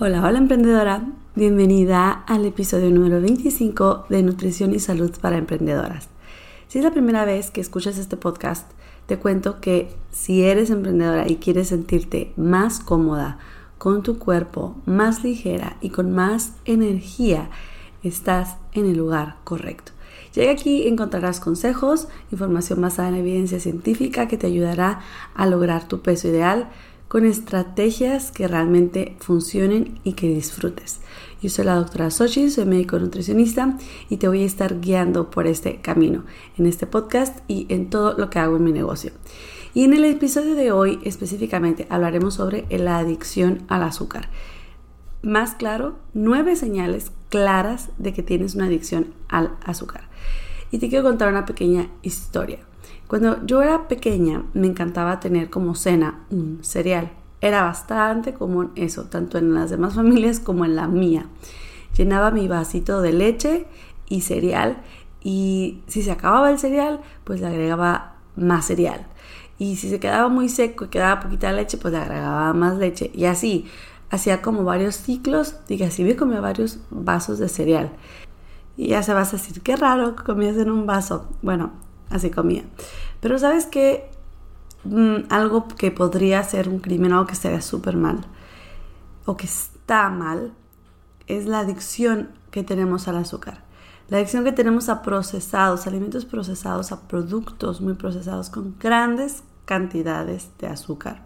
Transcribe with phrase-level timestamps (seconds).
[0.00, 1.06] Hola, hola emprendedora,
[1.36, 6.08] bienvenida al episodio número 25 de Nutrición y Salud para Emprendedoras.
[6.66, 8.68] Si es la primera vez que escuchas este podcast,
[9.06, 13.38] te cuento que si eres emprendedora y quieres sentirte más cómoda
[13.78, 17.48] con tu cuerpo, más ligera y con más energía,
[18.02, 19.92] estás en el lugar correcto.
[20.34, 25.02] Llega aquí encontrarás consejos, información basada en evidencia científica que te ayudará
[25.36, 26.68] a lograr tu peso ideal
[27.14, 30.98] con estrategias que realmente funcionen y que disfrutes.
[31.40, 33.78] Yo soy la doctora Sochi, soy médico nutricionista
[34.10, 36.24] y te voy a estar guiando por este camino
[36.58, 39.12] en este podcast y en todo lo que hago en mi negocio.
[39.74, 44.28] Y en el episodio de hoy específicamente hablaremos sobre la adicción al azúcar.
[45.22, 50.08] Más claro, nueve señales claras de que tienes una adicción al azúcar.
[50.72, 52.58] Y te quiero contar una pequeña historia.
[53.14, 57.12] Cuando yo era pequeña me encantaba tener como cena un cereal.
[57.40, 61.26] Era bastante común eso, tanto en las demás familias como en la mía.
[61.96, 63.66] Llenaba mi vasito de leche
[64.08, 64.78] y cereal
[65.22, 69.06] y si se acababa el cereal, pues le agregaba más cereal.
[69.58, 73.12] Y si se quedaba muy seco y quedaba poquita leche, pues le agregaba más leche.
[73.14, 73.66] Y así,
[74.10, 75.54] hacía como varios ciclos.
[75.68, 77.92] Diga, así me comía varios vasos de cereal.
[78.76, 81.28] Y ya se vas a decir, qué raro que comías en un vaso.
[81.42, 81.70] Bueno,
[82.14, 82.62] así comía.
[83.20, 84.08] Pero sabes que
[84.84, 88.24] mm, algo que podría ser un crimen, algo que ve súper mal,
[89.26, 90.52] o que está mal,
[91.26, 93.64] es la adicción que tenemos al azúcar.
[94.08, 100.50] La adicción que tenemos a procesados, alimentos procesados, a productos muy procesados con grandes cantidades
[100.58, 101.22] de azúcar,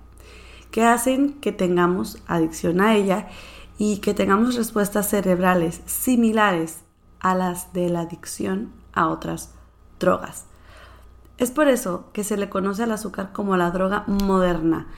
[0.71, 3.29] que hacen que tengamos adicción a ella
[3.79, 6.81] y que tengamos respuestas cerebrales similares
[7.21, 9.51] a las de la adicción a otras
[9.99, 10.48] drogas.
[11.39, 14.89] Es por eso que se le conoce al azúcar como la droga moderna,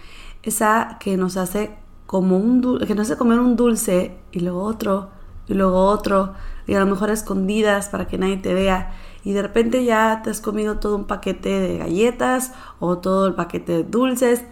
[0.42, 5.10] esa que nos hace como un que nos hace comer un dulce y luego otro
[5.46, 6.32] y luego otro
[6.66, 8.92] y a lo mejor escondidas para que nadie te vea.
[9.22, 13.34] Y de repente ya te has comido todo un paquete de galletas o todo el
[13.34, 14.44] paquete de dulces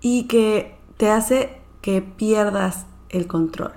[0.00, 3.72] y que te hace que pierdas el control,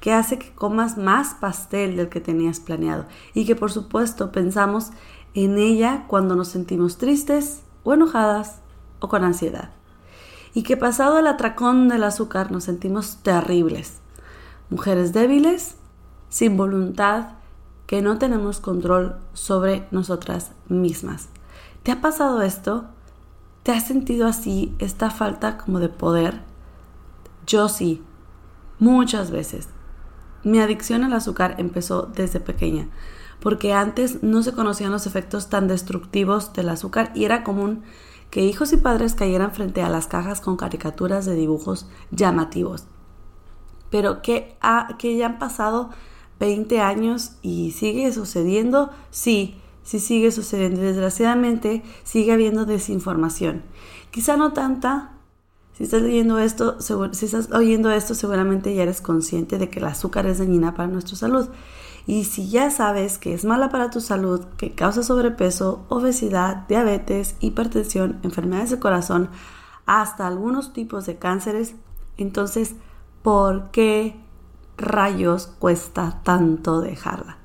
[0.00, 3.04] que hace que comas más pastel del que tenías planeado.
[3.32, 4.90] Y que por supuesto pensamos
[5.34, 8.56] en ella cuando nos sentimos tristes o enojadas
[9.00, 9.70] o con ansiedad.
[10.52, 14.00] Y que pasado el atracón del azúcar nos sentimos terribles.
[14.68, 15.76] Mujeres débiles,
[16.28, 17.28] sin voluntad,
[17.86, 21.28] que no tenemos control sobre nosotras mismas.
[21.82, 22.84] ¿Te ha pasado esto?
[23.62, 26.40] ¿Te has sentido así, esta falta como de poder?
[27.46, 28.02] Yo sí,
[28.78, 29.68] muchas veces.
[30.44, 32.88] Mi adicción al azúcar empezó desde pequeña
[33.40, 37.82] porque antes no se conocían los efectos tan destructivos del azúcar y era común
[38.30, 42.84] que hijos y padres cayeran frente a las cajas con caricaturas de dibujos llamativos.
[43.90, 44.56] Pero que,
[44.98, 45.90] que ya han pasado
[46.38, 50.80] 20 años y sigue sucediendo, sí, sí sigue sucediendo.
[50.80, 53.62] Desgraciadamente sigue habiendo desinformación.
[54.10, 55.12] Quizá no tanta.
[55.76, 59.86] Si estás leyendo esto, si estás oyendo esto, seguramente ya eres consciente de que el
[59.86, 61.48] azúcar es dañina para nuestra salud.
[62.06, 67.36] Y si ya sabes que es mala para tu salud, que causa sobrepeso, obesidad, diabetes,
[67.40, 69.30] hipertensión, enfermedades de corazón,
[69.86, 71.74] hasta algunos tipos de cánceres,
[72.16, 72.74] entonces,
[73.22, 74.20] ¿por qué
[74.76, 77.38] rayos cuesta tanto dejarla?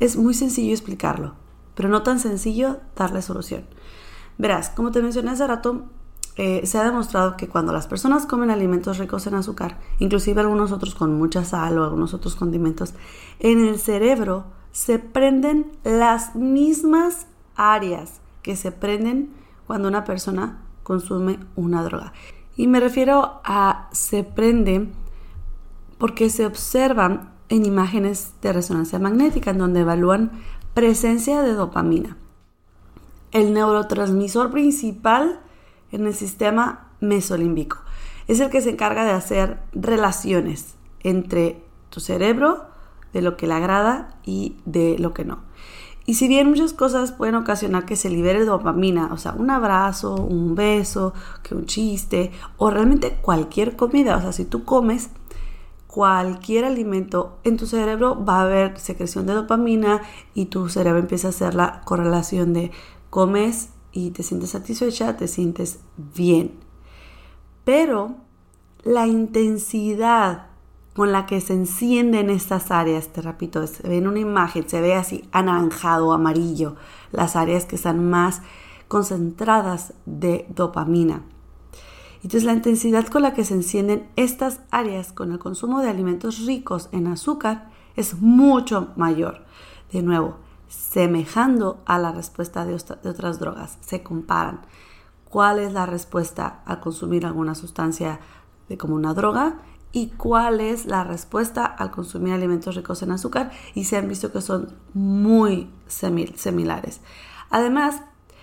[0.00, 1.34] Es muy sencillo explicarlo,
[1.74, 3.64] pero no tan sencillo darle solución.
[4.38, 5.86] Verás, como te mencioné hace rato,
[6.40, 10.70] eh, se ha demostrado que cuando las personas comen alimentos ricos en azúcar, inclusive algunos
[10.70, 12.94] otros con mucha sal o algunos otros condimentos,
[13.40, 17.26] en el cerebro se prenden las mismas
[17.56, 19.32] áreas que se prenden
[19.66, 22.12] cuando una persona consume una droga.
[22.56, 24.88] Y me refiero a se prende
[25.98, 30.30] porque se observan en imágenes de resonancia magnética en donde evalúan
[30.72, 32.16] presencia de dopamina,
[33.32, 35.40] el neurotransmisor principal
[35.92, 37.78] en el sistema mesolímbico.
[38.26, 42.66] Es el que se encarga de hacer relaciones entre tu cerebro,
[43.12, 45.40] de lo que le agrada y de lo que no.
[46.04, 50.14] Y si bien muchas cosas pueden ocasionar que se libere dopamina, o sea, un abrazo,
[50.14, 51.12] un beso,
[51.42, 55.10] que un chiste, o realmente cualquier comida, o sea, si tú comes
[55.86, 60.00] cualquier alimento, en tu cerebro va a haber secreción de dopamina
[60.32, 62.70] y tu cerebro empieza a hacer la correlación de
[63.10, 66.52] comes y te sientes satisfecha, te sientes bien.
[67.64, 68.14] Pero
[68.84, 70.46] la intensidad
[70.94, 74.80] con la que se encienden estas áreas, te repito, se ve en una imagen, se
[74.80, 76.76] ve así anaranjado, amarillo,
[77.10, 78.42] las áreas que están más
[78.86, 81.22] concentradas de dopamina.
[82.22, 86.46] Entonces la intensidad con la que se encienden estas áreas con el consumo de alimentos
[86.46, 89.44] ricos en azúcar es mucho mayor.
[89.92, 90.36] De nuevo,
[90.68, 94.60] semejando a la respuesta de, otras drogas, se comparan.
[95.24, 98.20] ¿Cuál es la respuesta al consumir alguna sustancia
[98.68, 99.58] de como una droga
[99.92, 104.32] y cuál es la respuesta al consumir alimentos ricos en azúcar y se han visto
[104.32, 107.00] que son muy similares.
[107.50, 108.02] Además,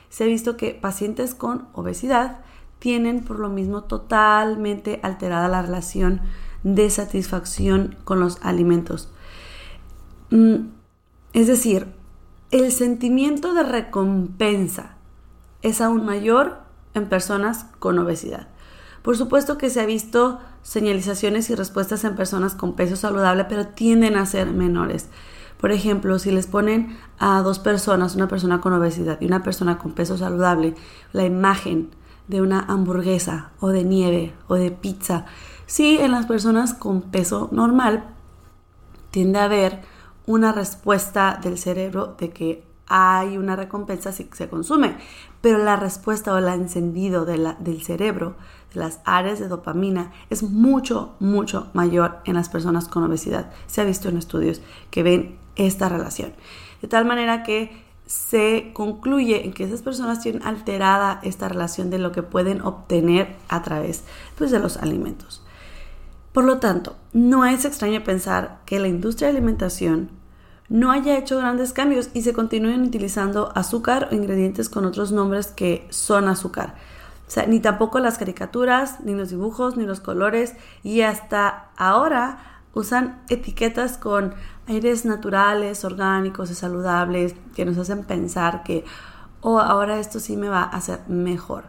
[0.10, 2.40] se ha visto que pacientes con obesidad
[2.80, 6.22] tienen por lo mismo totalmente alterada la relación
[6.64, 9.12] de satisfacción con los alimentos.
[10.32, 10.70] Mm,
[11.34, 11.94] es decir,
[12.64, 14.96] el sentimiento de recompensa
[15.62, 16.60] es aún mayor
[16.94, 18.48] en personas con obesidad.
[19.02, 23.68] Por supuesto que se ha visto señalizaciones y respuestas en personas con peso saludable, pero
[23.68, 25.10] tienden a ser menores.
[25.60, 29.78] Por ejemplo, si les ponen a dos personas, una persona con obesidad y una persona
[29.78, 30.76] con peso saludable,
[31.12, 31.90] la imagen
[32.30, 35.26] de una hamburguesa o de nieve o de pizza,
[35.66, 38.06] sí en las personas con peso normal
[39.12, 39.82] tiende a haber
[40.26, 44.98] una respuesta del cerebro de que hay una recompensa si se consume,
[45.42, 48.36] pero la respuesta o el encendido del cerebro,
[48.74, 53.52] de las áreas de dopamina, es mucho, mucho mayor en las personas con obesidad.
[53.68, 54.62] Se ha visto en estudios
[54.92, 56.34] que ven esta relación.
[56.82, 61.98] De tal manera que se concluye en que esas personas tienen alterada esta relación de
[61.98, 64.04] lo que pueden obtener a través
[64.38, 65.42] pues, de los alimentos.
[66.32, 70.10] Por lo tanto, no es extraño pensar que la industria de alimentación
[70.68, 75.48] no haya hecho grandes cambios y se continúen utilizando azúcar o ingredientes con otros nombres
[75.48, 76.76] que son azúcar.
[77.28, 80.54] O sea, ni tampoco las caricaturas, ni los dibujos, ni los colores,
[80.84, 84.36] y hasta ahora usan etiquetas con
[84.68, 88.86] aires naturales, orgánicos y saludables que nos hacen pensar que,
[89.42, 91.66] oh, ahora esto sí me va a hacer mejor.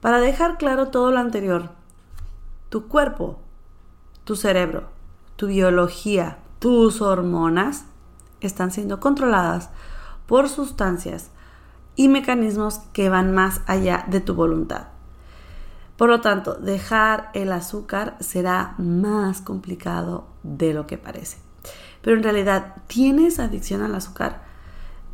[0.00, 1.70] Para dejar claro todo lo anterior,
[2.68, 3.38] tu cuerpo,
[4.24, 4.88] tu cerebro,
[5.36, 7.86] tu biología, tus hormonas
[8.40, 9.70] están siendo controladas
[10.26, 11.30] por sustancias
[11.96, 14.88] y mecanismos que van más allá de tu voluntad.
[15.96, 21.38] Por lo tanto, dejar el azúcar será más complicado de lo que parece.
[22.02, 24.42] Pero en realidad, ¿tienes adicción al azúcar?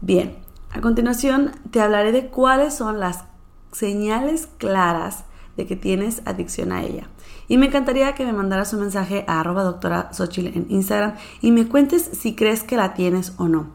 [0.00, 0.38] Bien,
[0.72, 3.24] a continuación te hablaré de cuáles son las
[3.72, 5.24] señales claras
[5.56, 7.08] de que tienes adicción a ella.
[7.50, 11.66] Y me encantaría que me mandaras un mensaje a arroba doctora en Instagram y me
[11.66, 13.70] cuentes si crees que la tienes o no.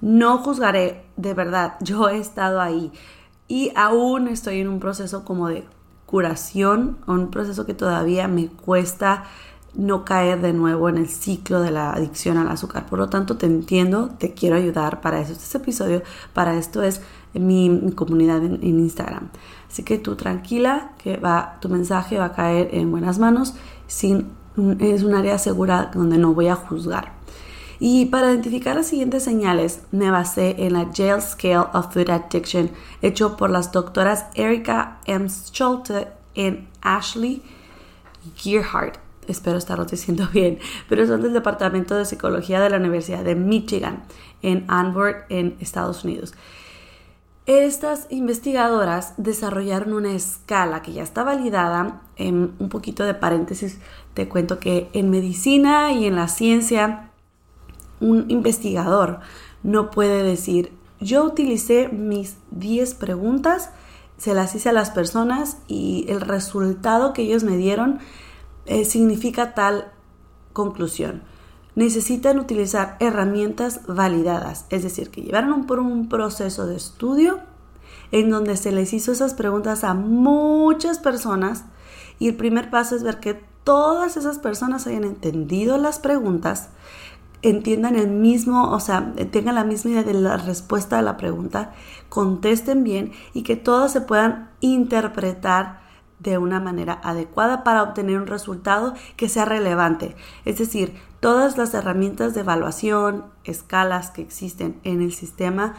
[0.00, 2.90] No juzgaré, de verdad, yo he estado ahí
[3.46, 5.64] y aún estoy en un proceso como de
[6.04, 9.22] curación, un proceso que todavía me cuesta
[9.74, 12.86] no caer de nuevo en el ciclo de la adicción al azúcar.
[12.86, 15.32] Por lo tanto, te entiendo, te quiero ayudar para eso.
[15.32, 16.02] Este episodio,
[16.34, 17.00] para esto es
[17.32, 19.30] mi, comunidad en, Instagram.
[19.70, 23.54] Así que tú tranquila, que va, tu mensaje va a caer en buenas manos.
[23.86, 24.32] Sin,
[24.78, 27.12] es un área segura donde no voy a juzgar.
[27.80, 32.70] Y para identificar las siguientes señales me basé en la Jail Scale of Food Addiction
[33.00, 35.28] hecho por las doctoras Erika M.
[35.28, 37.42] Schulte y Ashley
[38.36, 38.98] Gearhart
[39.32, 40.58] espero estarlo diciendo bien,
[40.88, 44.04] pero son del Departamento de Psicología de la Universidad de Michigan
[44.42, 44.94] en Ann
[45.28, 46.34] en Estados Unidos.
[47.46, 52.02] Estas investigadoras desarrollaron una escala que ya está validada.
[52.16, 53.80] En un poquito de paréntesis,
[54.14, 57.10] te cuento que en medicina y en la ciencia,
[58.00, 59.20] un investigador
[59.64, 63.70] no puede decir, yo utilicé mis 10 preguntas,
[64.18, 67.98] se las hice a las personas y el resultado que ellos me dieron
[68.66, 69.92] eh, significa tal
[70.52, 71.22] conclusión.
[71.74, 77.40] necesitan utilizar herramientas validadas, es decir, que llevaron por un proceso de estudio
[78.10, 81.64] en donde se les hizo esas preguntas a muchas personas
[82.18, 86.68] y el primer paso es ver que todas esas personas hayan entendido las preguntas,
[87.42, 91.72] entiendan el mismo, o sea, tengan la misma idea de la respuesta a la pregunta,
[92.08, 95.81] contesten bien y que todas se puedan interpretar
[96.22, 100.14] de una manera adecuada para obtener un resultado que sea relevante.
[100.44, 105.74] Es decir, todas las herramientas de evaluación, escalas que existen en el sistema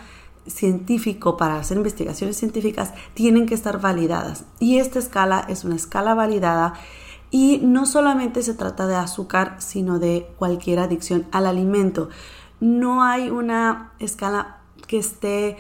[0.46, 4.46] científico para hacer investigaciones científicas tienen que estar validadas.
[4.60, 6.74] Y esta escala es una escala validada
[7.32, 12.10] y no solamente se trata de azúcar, sino de cualquier adicción al alimento.
[12.60, 15.58] No hay una escala que esté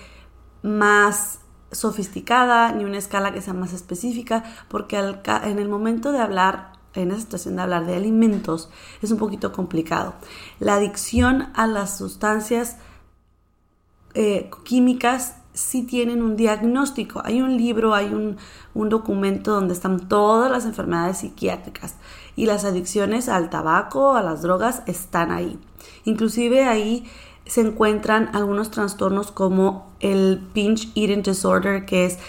[0.61, 1.39] más
[1.73, 7.11] sofisticada ni una escala que sea más específica, porque en el momento de hablar, en
[7.11, 8.69] esa situación de hablar de alimentos,
[9.01, 10.13] es un poquito complicado.
[10.59, 12.77] La adicción a las sustancias
[14.13, 17.21] eh, químicas sí tienen un diagnóstico.
[17.23, 18.37] Hay un libro, hay un,
[18.73, 21.95] un, documento donde están todas las enfermedades psiquiátricas
[22.35, 25.59] y las adicciones al tabaco, a las drogas, están ahí.
[26.05, 27.05] Inclusive ahí
[27.45, 32.19] se encuentran algunos trastornos como el pinch eating disorder, que es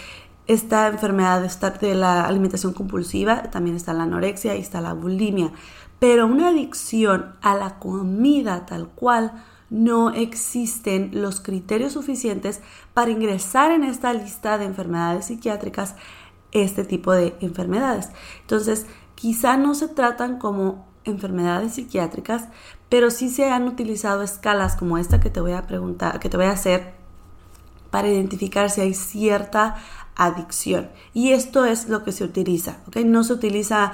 [0.47, 1.41] esta enfermedad
[1.81, 5.51] de la alimentación compulsiva, también está la anorexia y está la bulimia.
[5.99, 12.61] Pero una adicción a la comida tal cual no existen los criterios suficientes
[12.93, 15.95] para ingresar en esta lista de enfermedades psiquiátricas
[16.51, 18.09] este tipo de enfermedades.
[18.41, 22.49] Entonces, quizá no se tratan como enfermedades psiquiátricas,
[22.89, 26.37] pero sí se han utilizado escalas como esta que te voy a preguntar, que te
[26.37, 26.93] voy a hacer
[27.89, 29.75] para identificar si hay cierta
[30.15, 30.89] adicción.
[31.13, 32.97] Y esto es lo que se utiliza, ¿ok?
[32.97, 33.93] No se utiliza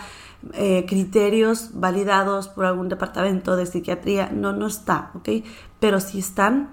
[0.53, 5.29] eh, criterios validados por algún departamento de psiquiatría, no, no está, ¿ok?
[5.79, 6.71] Pero sí están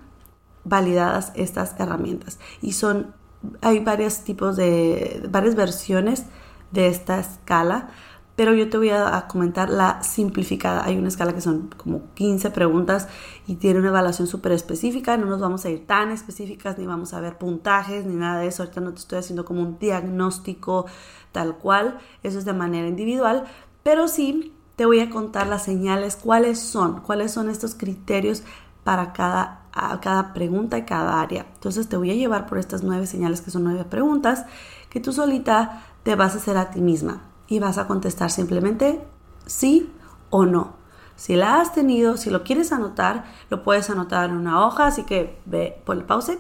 [0.64, 3.14] validadas estas herramientas y son,
[3.62, 6.24] hay varios tipos de, varias versiones
[6.72, 7.90] de esta escala,
[8.38, 10.84] pero yo te voy a, comentar la simplificada.
[10.84, 13.08] Hay una escala que son como 15 preguntas
[13.48, 15.16] y tiene una evaluación súper específica.
[15.16, 18.46] No nos vamos a ir tan específicas ni vamos a ver puntajes ni nada de
[18.46, 18.62] eso.
[18.62, 20.86] Ahorita no te estoy haciendo como un diagnóstico
[21.32, 21.98] tal cual.
[22.22, 23.42] Eso es de manera individual.
[23.82, 28.44] Pero sí te voy a contar las señales, cuáles son, cuáles son estos criterios
[28.84, 29.64] para cada,
[30.00, 31.44] cada pregunta y cada área.
[31.54, 34.44] Entonces te voy a llevar por estas nueve señales que son nueve preguntas
[34.90, 39.02] que tú solita te vas a hacer a ti misma y vas a contestar simplemente
[39.46, 39.92] sí
[40.30, 40.76] o no.
[41.16, 45.02] Si la has tenido, si lo quieres anotar, lo puedes anotar en una hoja, así
[45.02, 46.38] que ve, el pause,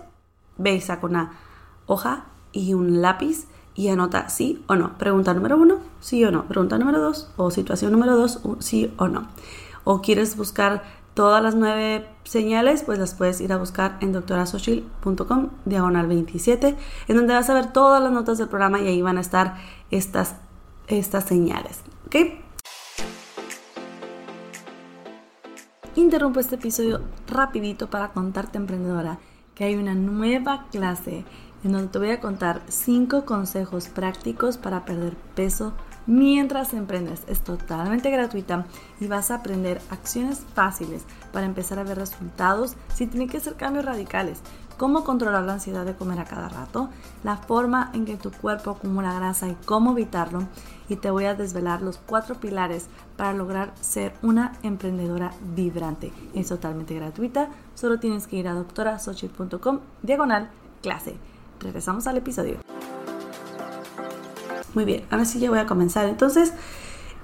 [0.56, 1.32] ve y saca una
[1.86, 4.96] hoja y un lápiz y anota sí o no.
[4.98, 6.44] Pregunta número uno, sí o no.
[6.44, 9.26] Pregunta número dos, o situación número dos, sí o no.
[9.84, 10.82] O quieres buscar
[11.14, 16.76] todas las nueve señales, pues las puedes ir a buscar en doctorasochil.com, diagonal 27,
[17.08, 19.56] en donde vas a ver todas las notas del programa y ahí van a estar
[19.90, 20.36] estas
[20.88, 21.80] estas señales.
[22.06, 22.16] ¿Ok?
[25.96, 29.18] Interrumpo este episodio rapidito para contarte, emprendedora,
[29.54, 31.24] que hay una nueva clase
[31.64, 35.72] en donde te voy a contar 5 consejos prácticos para perder peso
[36.06, 37.22] mientras emprendes.
[37.26, 38.66] Es totalmente gratuita
[39.00, 41.02] y vas a aprender acciones fáciles
[41.32, 44.40] para empezar a ver resultados sin tener que hacer cambios radicales
[44.78, 46.88] cómo controlar la ansiedad de comer a cada rato,
[47.24, 50.44] la forma en que tu cuerpo acumula grasa y cómo evitarlo.
[50.88, 56.12] Y te voy a desvelar los cuatro pilares para lograr ser una emprendedora vibrante.
[56.32, 60.48] Es totalmente gratuita, solo tienes que ir a doctorasochit.com diagonal
[60.80, 61.16] clase.
[61.60, 62.56] Regresamos al episodio.
[64.74, 66.06] Muy bien, ahora sí ya voy a comenzar.
[66.06, 66.52] Entonces,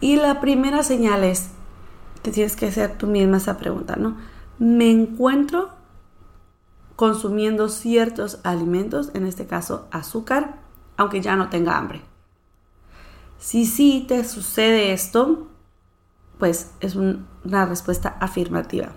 [0.01, 1.51] y la primera señal es,
[2.23, 4.17] te tienes que hacer tú misma esa pregunta, ¿no?
[4.59, 5.74] ¿Me encuentro
[6.97, 10.61] consumiendo ciertos alimentos, en este caso azúcar,
[10.97, 12.03] aunque ya no tenga hambre.
[13.39, 15.49] Si sí te sucede esto,
[16.39, 18.93] pues es una respuesta afirmativa.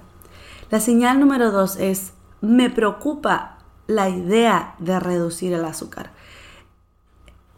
[0.69, 6.11] La señal número dos es, me preocupa la idea de reducir el azúcar.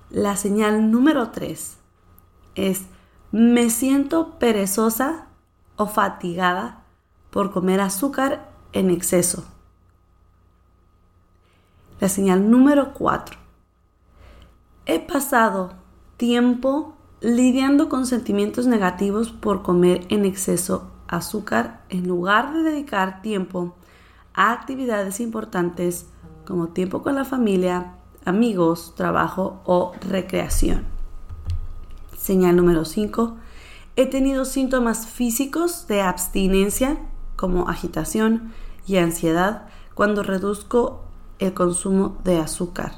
[0.10, 1.78] La señal número tres
[2.56, 2.84] es,
[3.32, 5.28] me siento perezosa
[5.76, 6.84] o fatigada
[7.30, 9.46] por comer azúcar en exceso.
[12.00, 13.38] La señal número 4.
[14.86, 15.74] He pasado
[16.16, 23.76] tiempo lidiando con sentimientos negativos por comer en exceso azúcar en lugar de dedicar tiempo
[24.34, 26.06] a actividades importantes
[26.46, 30.86] como tiempo con la familia, amigos, trabajo o recreación.
[32.18, 33.36] Señal número 5.
[33.98, 36.98] He tenido síntomas físicos de abstinencia
[37.36, 38.54] como agitación
[38.88, 41.09] y ansiedad cuando reduzco
[41.40, 42.94] el consumo de azúcar.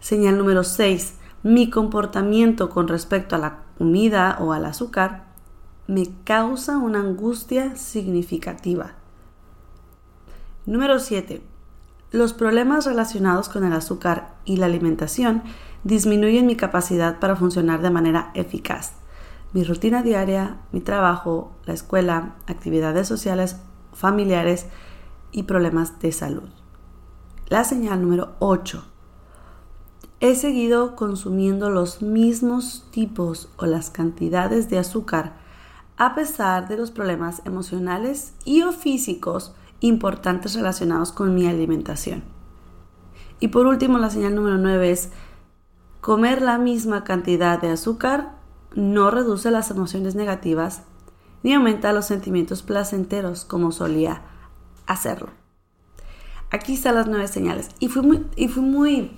[0.00, 1.14] Señal número 6.
[1.42, 5.26] Mi comportamiento con respecto a la comida o al azúcar
[5.86, 8.92] me causa una angustia significativa.
[10.66, 11.42] Número 7.
[12.10, 15.42] Los problemas relacionados con el azúcar y la alimentación
[15.84, 18.92] disminuyen mi capacidad para funcionar de manera eficaz.
[19.52, 23.56] Mi rutina diaria, mi trabajo, la escuela, actividades sociales,
[23.94, 24.66] familiares
[25.32, 26.57] y problemas de salud.
[27.48, 28.84] La señal número 8.
[30.20, 35.32] He seguido consumiendo los mismos tipos o las cantidades de azúcar
[35.96, 42.22] a pesar de los problemas emocionales y o físicos importantes relacionados con mi alimentación.
[43.40, 45.08] Y por último, la señal número 9 es
[46.02, 48.34] comer la misma cantidad de azúcar
[48.74, 50.82] no reduce las emociones negativas
[51.42, 54.20] ni aumenta los sentimientos placenteros como solía
[54.86, 55.47] hacerlo.
[56.50, 57.68] Aquí están las nueve señales.
[57.78, 59.12] Y fui muy, y fui muy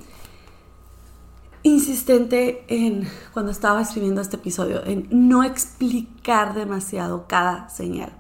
[1.62, 8.16] insistente en cuando estaba escribiendo este episodio, en no explicar demasiado cada señal.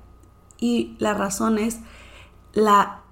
[0.58, 1.78] Y la razón es
[2.52, 3.02] la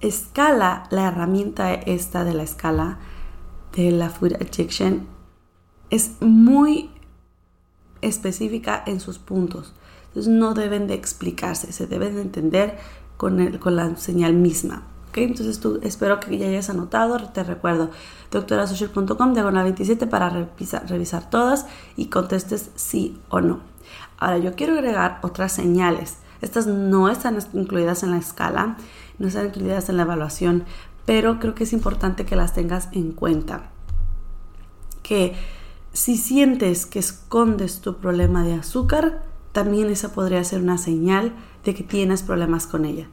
[0.00, 2.98] escala, la herramienta esta de la escala
[3.72, 5.06] de la food addiction
[5.90, 6.90] es muy
[8.00, 9.74] específica en sus puntos.
[10.08, 12.78] Entonces no deben de explicarse, se deben de entender
[13.16, 13.36] con,
[13.76, 14.86] la señal misma.
[15.14, 17.90] Entonces tú espero que ya hayas anotado, te recuerdo
[18.30, 23.60] doctorasocial.com diagonal 27 para revisar, revisar todas y contestes sí o no.
[24.18, 26.18] Ahora yo quiero agregar otras señales.
[26.40, 28.76] Estas no están incluidas en la escala,
[29.18, 30.64] no están incluidas en la evaluación,
[31.04, 33.70] pero creo que es importante que las tengas en cuenta.
[35.02, 35.34] Que
[35.92, 41.32] si sientes que escondes tu problema de azúcar, también esa podría ser una señal
[41.64, 43.08] de que tienes problemas con ella.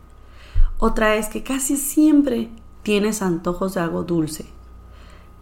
[0.79, 2.49] Otra es que casi siempre
[2.83, 4.45] tienes antojos de algo dulce.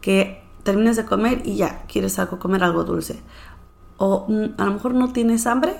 [0.01, 3.21] Que terminas de comer y ya quieres algo, comer algo dulce.
[3.97, 5.77] O mm, a lo mejor no tienes hambre,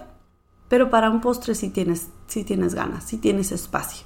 [0.67, 4.05] pero para un postre sí tienes, sí tienes ganas, sí tienes espacio.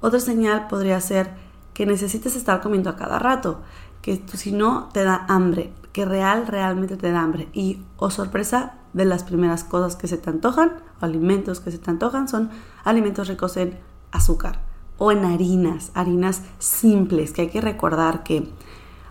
[0.00, 1.30] Otra señal podría ser
[1.74, 3.60] que necesites estar comiendo a cada rato,
[4.02, 7.48] que si no te da hambre, que real, realmente te da hambre.
[7.52, 11.78] Y, o oh sorpresa, de las primeras cosas que se te antojan, alimentos que se
[11.78, 12.50] te antojan, son
[12.84, 13.78] alimentos ricos en
[14.12, 14.60] azúcar
[14.98, 18.48] o en harinas, harinas simples, que hay que recordar que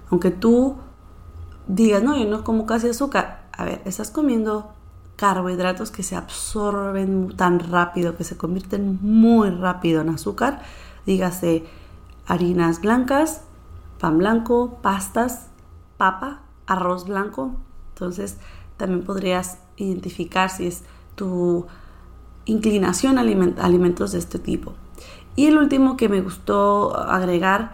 [0.09, 0.77] aunque tú
[1.67, 4.73] digas, no, yo no como casi azúcar, a ver, estás comiendo
[5.15, 10.61] carbohidratos que se absorben tan rápido, que se convierten muy rápido en azúcar,
[11.05, 11.65] dígase
[12.25, 13.41] harinas blancas,
[13.99, 15.47] pan blanco, pastas,
[15.97, 17.51] papa, arroz blanco.
[17.89, 18.37] Entonces
[18.77, 20.83] también podrías identificar si es
[21.15, 21.67] tu
[22.45, 24.73] inclinación a alimentos de este tipo.
[25.35, 27.71] Y el último que me gustó agregar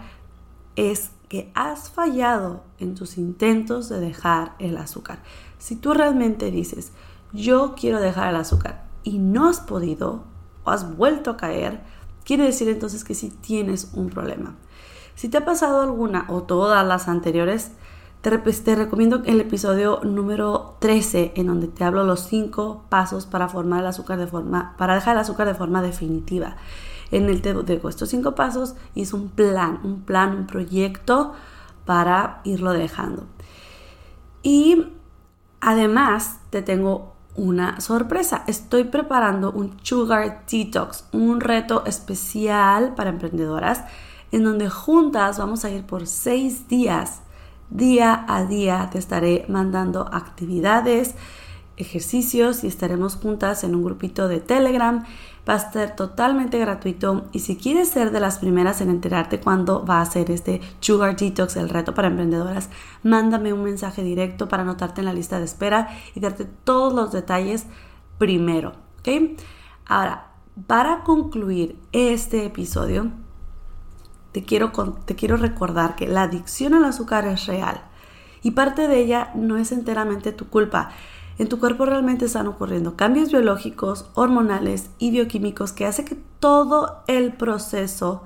[0.76, 5.18] es que has fallado en tus intentos de dejar el azúcar.
[5.58, 6.92] Si tú realmente dices,
[7.32, 10.24] yo quiero dejar el azúcar y no has podido
[10.64, 11.80] o has vuelto a caer,
[12.24, 14.54] quiere decir entonces que sí tienes un problema.
[15.14, 17.72] Si te ha pasado alguna o todas las anteriores,
[18.20, 23.48] te, te, recomiendo el episodio número 13 en donde te hablo los 5 pasos para
[23.48, 26.56] formar el azúcar de forma para dejar el azúcar de forma definitiva
[27.10, 31.32] en el te dejo estos cinco pasos y es un plan, un plan, un proyecto
[31.84, 33.26] para irlo dejando.
[34.42, 34.86] Y
[35.60, 38.44] además te tengo una sorpresa.
[38.46, 43.84] Estoy preparando un Sugar Detox, un reto especial para emprendedoras
[44.32, 47.22] en donde juntas vamos a ir por seis días.
[47.70, 51.14] Día a día te estaré mandando actividades,
[51.76, 55.04] ejercicios y estaremos juntas en un grupito de Telegram
[55.48, 59.86] Va a ser totalmente gratuito y si quieres ser de las primeras en enterarte cuándo
[59.86, 62.68] va a ser este Sugar Detox, el reto para emprendedoras,
[63.02, 67.12] mándame un mensaje directo para anotarte en la lista de espera y darte todos los
[67.12, 67.64] detalles
[68.18, 68.74] primero.
[68.98, 69.38] ¿Ok?
[69.86, 70.32] Ahora,
[70.66, 73.10] para concluir este episodio,
[74.32, 74.72] te quiero,
[75.04, 77.80] te quiero recordar que la adicción al azúcar es real
[78.42, 80.90] y parte de ella no es enteramente tu culpa
[81.38, 87.02] en tu cuerpo realmente están ocurriendo cambios biológicos, hormonales y bioquímicos que hace que todo
[87.06, 88.24] el proceso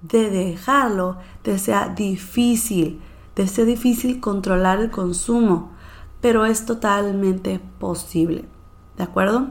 [0.00, 3.00] de dejarlo te sea difícil,
[3.34, 5.72] te sea difícil controlar el consumo,
[6.20, 8.44] pero es totalmente posible.
[8.96, 9.50] ¿De acuerdo?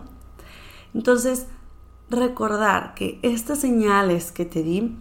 [0.93, 1.47] Entonces,
[2.09, 4.97] recordar que estas señales que te di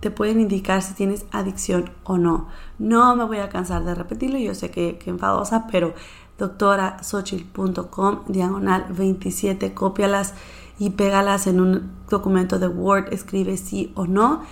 [0.00, 2.48] te pueden indicar si tienes adicción o no.
[2.78, 5.94] No me voy a cansar de repetirlo, yo sé que, que enfadosa, pero
[6.38, 10.34] doctorasochil.com diagonal 27, cópialas
[10.78, 14.42] y pégalas en un documento de Word, escribe sí o no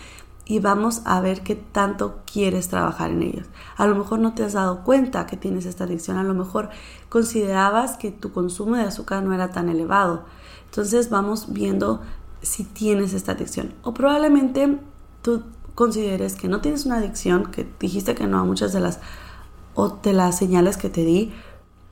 [0.45, 3.47] y vamos a ver qué tanto quieres trabajar en ellos.
[3.77, 6.71] A lo mejor no te has dado cuenta que tienes esta adicción, a lo mejor
[7.09, 10.25] considerabas que tu consumo de azúcar no era tan elevado.
[10.67, 12.01] Entonces vamos viendo
[12.43, 13.75] si tienes esta adicción.
[13.83, 14.79] O probablemente
[15.23, 15.43] tú
[15.75, 19.01] consideres que no tienes una adicción, que dijiste que no a muchas de las,
[19.75, 21.33] o de las señales que te di,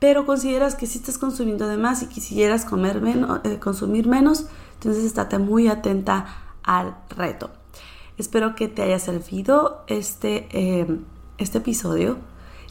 [0.00, 4.46] pero consideras que si estás consumiendo de más y quisieras comer menos, eh, consumir menos,
[4.74, 6.26] entonces estate muy atenta
[6.64, 7.50] al reto.
[8.16, 10.98] Espero que te haya servido este, eh,
[11.38, 12.16] este episodio,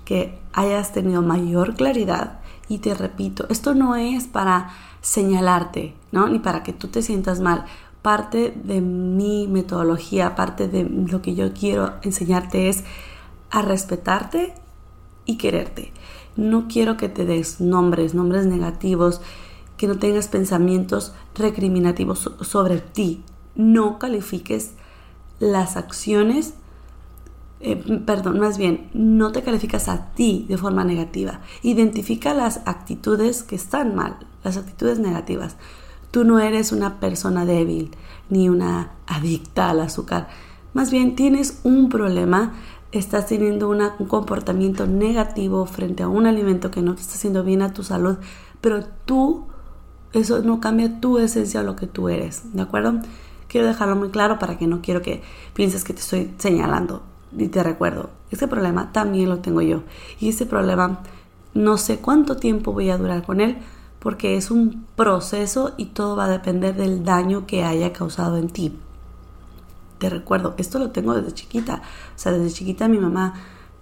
[0.06, 6.28] que hayas tenido mayor claridad y te repito, esto no es para señalarte, ¿no?
[6.28, 7.66] Ni para que tú te sientas mal.
[8.02, 12.84] Parte de mi metodología, parte de lo que yo quiero enseñarte es
[13.52, 14.54] a respetarte
[15.26, 15.94] y quererte.
[16.40, 19.20] No quiero que te des nombres, nombres negativos,
[19.76, 23.24] que no tengas pensamientos recriminativos sobre ti.
[23.56, 24.72] No califiques
[25.40, 26.54] las acciones,
[27.60, 27.76] eh,
[28.06, 31.42] perdón, más bien, no te calificas a ti de forma negativa.
[31.62, 35.58] Identifica las actitudes que están mal, las actitudes negativas.
[36.12, 37.92] Tú no eres una persona débil
[38.30, 40.30] ni una adicta al azúcar.
[40.74, 42.54] Más bien tienes un problema,
[42.92, 47.62] estás teniendo un comportamiento negativo frente a un alimento que no te está haciendo bien
[47.62, 48.18] a tu salud,
[48.62, 49.46] pero tú,
[50.14, 53.00] eso no cambia tu esencia o lo que tú eres, ¿de acuerdo?
[53.48, 55.22] Quiero dejarlo muy claro para que no quiero que
[55.54, 57.04] pienses que te estoy señalando.
[57.38, 59.84] Y te recuerdo, este problema también lo tengo yo.
[60.20, 61.02] Y este problema
[61.54, 63.58] no sé cuánto tiempo voy a durar con él,
[64.00, 68.50] porque es un proceso y todo va a depender del daño que haya causado en
[68.50, 68.78] ti.
[70.00, 71.82] Te recuerdo, esto lo tengo desde chiquita.
[72.16, 73.34] O sea, desde chiquita mi mamá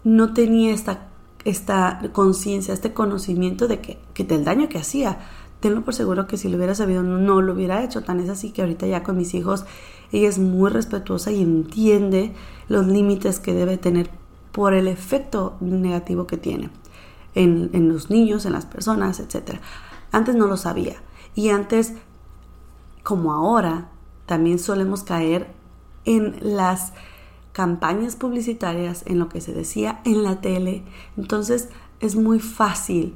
[0.03, 1.07] no tenía esta,
[1.45, 5.19] esta conciencia, este conocimiento de que, que del daño que hacía.
[5.59, 8.03] Tenlo por seguro que si lo hubiera sabido no lo hubiera hecho.
[8.03, 9.65] Tan es así que ahorita ya con mis hijos
[10.11, 12.33] ella es muy respetuosa y entiende
[12.67, 14.09] los límites que debe tener
[14.51, 16.71] por el efecto negativo que tiene
[17.35, 19.59] en, en los niños, en las personas, etc.
[20.11, 20.95] Antes no lo sabía.
[21.35, 21.93] Y antes,
[23.03, 23.89] como ahora,
[24.25, 25.56] también solemos caer
[26.07, 26.93] en las
[27.51, 30.83] campañas publicitarias, en lo que se decía en la tele.
[31.17, 33.13] Entonces es muy fácil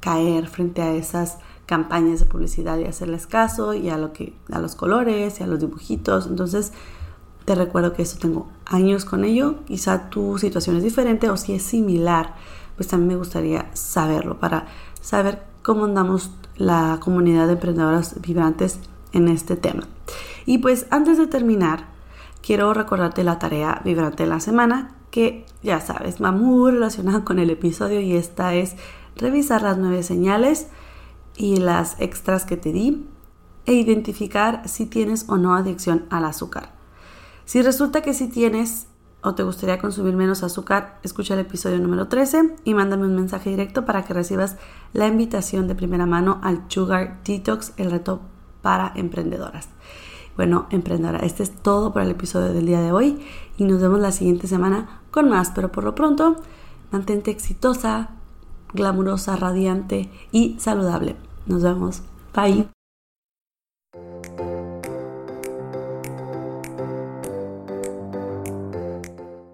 [0.00, 4.58] caer frente a esas campañas de publicidad y hacerles caso y a lo que a
[4.58, 6.26] los colores y a los dibujitos.
[6.26, 6.72] Entonces,
[7.44, 9.64] te recuerdo que eso tengo años con ello.
[9.66, 12.34] Quizá tu situación es diferente o si es similar,
[12.76, 14.66] pues también me gustaría saberlo para
[15.00, 18.78] saber cómo andamos la comunidad de emprendedoras vibrantes
[19.12, 19.84] en este tema.
[20.46, 21.89] Y pues antes de terminar,
[22.42, 27.38] quiero recordarte la tarea vibrante de la semana, que ya sabes, va muy relacionada con
[27.38, 28.76] el episodio y esta es
[29.16, 30.68] revisar las nueve señales
[31.36, 33.06] y las extras que te di
[33.66, 36.72] e identificar si tienes o no adicción al azúcar.
[37.44, 38.86] Si resulta que si tienes
[39.22, 43.50] o te gustaría consumir menos azúcar, escucha el episodio número 13 y mándame un mensaje
[43.50, 44.56] directo para que recibas
[44.92, 48.20] la invitación de primera mano al Sugar Detox, el reto
[48.62, 49.68] para emprendedoras.
[50.40, 53.22] Bueno, emprendedora, este es todo por el episodio del día de hoy
[53.58, 56.36] y nos vemos la siguiente semana con más, pero por lo pronto,
[56.90, 58.12] mantente exitosa,
[58.72, 61.16] glamurosa, radiante y saludable.
[61.44, 62.00] Nos vemos.
[62.34, 62.68] Bye.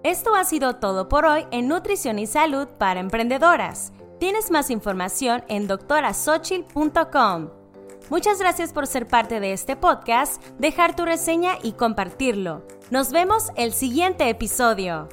[0.04, 3.92] Esto ha sido todo por hoy en Nutrición y Salud para Emprendedoras.
[4.20, 7.55] Tienes más información en doctorasochil.com.
[8.08, 12.64] Muchas gracias por ser parte de este podcast, dejar tu reseña y compartirlo.
[12.90, 15.08] Nos vemos el siguiente episodio.